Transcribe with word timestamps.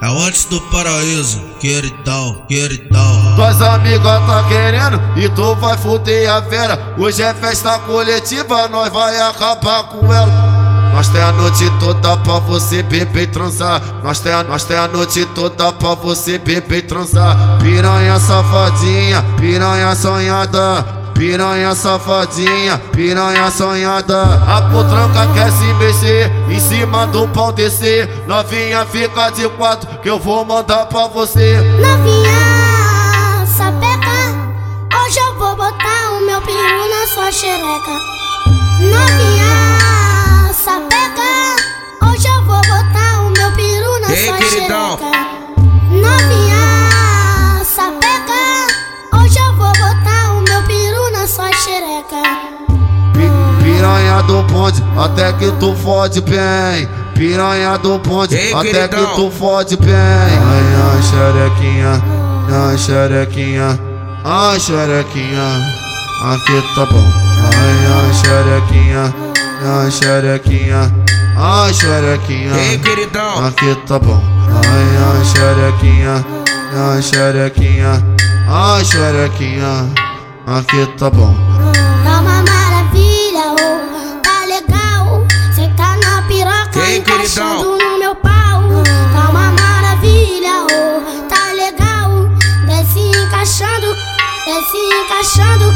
É 0.00 0.06
antes 0.06 0.44
do 0.44 0.60
paraíso, 0.60 1.40
queridão, 1.58 2.44
queridão. 2.46 3.34
Tuas 3.34 3.60
amigas 3.60 4.26
tá 4.26 4.44
querendo 4.46 5.00
e 5.16 5.28
tu 5.28 5.56
vai 5.56 5.76
fuder 5.76 6.30
a 6.30 6.38
vera. 6.38 6.94
Hoje 6.96 7.20
é 7.20 7.34
festa 7.34 7.80
coletiva, 7.80 8.68
nós 8.68 8.92
vai 8.92 9.18
acabar 9.20 9.88
com 9.88 10.12
ela. 10.12 10.58
Nós 10.94 11.08
tem 11.08 11.20
a 11.20 11.32
noite 11.32 11.68
toda 11.80 12.16
pra 12.18 12.38
você 12.38 12.80
beber 12.84 13.22
e 13.22 13.26
transar. 13.26 13.82
Nós 14.04 14.20
tem, 14.20 14.32
a, 14.32 14.44
nós 14.44 14.62
tem 14.62 14.76
a 14.76 14.86
noite 14.86 15.26
toda 15.34 15.72
pra 15.72 15.94
você 15.94 16.38
beber 16.38 16.78
e 16.78 16.82
transar. 16.82 17.58
Piranha 17.60 18.20
safadinha, 18.20 19.24
piranha 19.36 19.96
sonhada. 19.96 20.98
Piranha 21.18 21.74
safadinha, 21.74 22.78
piranha 22.92 23.50
sonhada 23.50 24.22
A 24.46 24.62
potranca 24.70 25.26
quer 25.34 25.50
se 25.50 25.64
mexer 25.74 26.27
Cima 26.88 27.06
do 27.08 27.28
pau 27.28 27.52
descer. 27.52 28.08
Novinha 28.26 28.86
fica 28.86 29.28
de 29.28 29.46
quatro 29.50 29.98
Que 29.98 30.08
eu 30.08 30.18
vou 30.18 30.42
mandar 30.42 30.86
pra 30.86 31.06
você. 31.06 31.56
Novinha, 31.78 33.46
sapeca 33.46 34.98
Hoje 34.98 35.18
eu 35.18 35.34
vou 35.38 35.54
botar 35.54 36.12
o 36.12 36.24
meu 36.24 36.40
peru 36.40 36.88
na 36.88 37.06
sua 37.12 37.30
xereca. 37.30 37.92
Novinha, 38.80 40.50
sapeca 40.54 42.06
Hoje 42.06 42.26
eu 42.26 42.42
vou 42.46 42.56
botar 42.56 43.20
o 43.20 43.30
meu 43.32 43.52
peru 43.52 44.00
na 44.00 44.10
Ei, 44.14 44.24
sua 44.26 44.36
queridão. 44.38 44.96
xereca. 44.96 45.18
Novinha, 45.90 47.64
sapeca 47.66 49.20
Hoje 49.20 49.38
eu 49.38 49.56
vou 49.56 49.72
botar 49.74 50.32
o 50.32 50.40
meu 50.40 50.62
peru 50.62 51.10
na 51.12 51.26
sua 51.26 51.52
xereca 51.52 52.67
Piranha 53.78 54.22
do 54.24 54.42
bonde, 54.42 54.82
até 54.96 55.32
que 55.34 55.52
tu 55.52 55.72
fode 55.76 56.20
bem 56.22 56.88
Piranha 57.14 57.78
do 57.78 57.96
bonde, 57.98 58.34
Ei, 58.34 58.52
até 58.52 58.88
que 58.88 58.96
queridão. 58.96 59.14
tu 59.14 59.30
fode 59.30 59.76
bem 59.76 59.94
Ai, 59.94 60.64
ai, 60.82 61.02
xerequinha, 61.02 62.02
ai, 62.50 62.76
xerequinha 62.76 63.78
Ai, 64.24 64.58
xerequinha, 64.58 65.48
aqui 66.24 66.64
tá 66.74 66.86
bom 66.86 67.04
Ai, 67.54 67.86
ai, 67.94 68.14
xerequinha, 68.14 69.14
ai, 69.64 69.90
xerequinha 69.92 70.92
Ai, 71.36 71.72
xerequinha 71.72 72.56
Ei, 72.58 72.78
queridão. 72.78 73.46
Aqui 73.46 73.76
tá 73.86 73.96
bom. 74.00 74.20
Ai, 74.50 74.88
ai, 75.06 75.24
xerequinha. 75.24 76.26
Ai, 76.74 77.00
xerequinha. 77.00 78.04
Ai, 78.48 78.84
xerequinha. 78.84 79.86
Aqui 80.48 80.84
tá 80.98 81.08
bom. 81.10 81.32
Queridão. 87.28 87.76
no 87.76 87.98
meu 87.98 88.14
pau 88.16 88.62
Tá 89.12 89.30
uma 89.30 89.50
maravilha, 89.52 90.64
oh, 90.64 91.28
tá 91.28 91.52
legal 91.52 92.28
Desce 92.66 93.00
encaixando, 93.00 93.94
desce 94.46 94.78
encaixando 95.02 95.72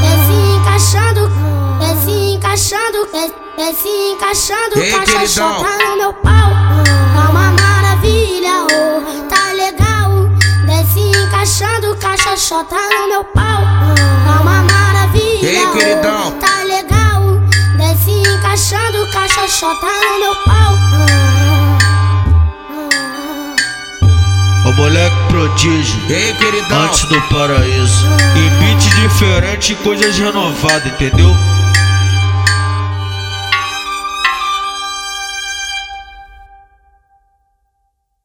Desce 0.00 0.36
encaixando, 0.56 1.30
desce 1.78 2.34
encaixando 2.34 3.06
Desce, 3.56 3.88
encaixando, 4.12 4.78
Ei, 4.78 4.92
caixa 4.92 5.26
chota 5.26 5.78
no 5.88 5.96
meu 5.96 6.12
pau 6.12 6.50
Tá 7.14 7.30
uma 7.30 7.50
maravilha, 7.52 8.66
oh, 8.70 9.28
tá 9.28 9.52
legal 9.52 10.28
Desce 10.66 11.00
encaixando, 11.00 11.96
caixa 11.96 12.36
chota 12.36 12.76
no 12.76 13.08
meu 13.08 13.24
pau 13.24 13.62
Tá 14.26 14.40
uma 14.42 14.62
maravilha, 14.62 15.48
Ei, 15.48 15.66
queridão. 15.72 16.28
oh, 16.28 16.32
tá 16.32 16.62
legal 16.64 17.22
Desce 17.78 18.10
encaixando, 18.28 19.10
caixa 19.12 19.48
chota 19.48 19.86
no 19.86 20.18
meu 20.18 20.34
pau 20.44 20.85
moleque 24.76 25.16
prodígio. 25.28 26.00
Ei, 26.08 26.34
queridão. 26.34 26.82
Antes 26.84 27.04
do 27.04 27.20
paraíso. 27.28 28.06
Em 28.36 28.50
beat 28.58 28.82
diferente, 29.02 29.74
coisas 29.76 30.16
renovadas, 30.18 30.86
entendeu? 30.92 31.34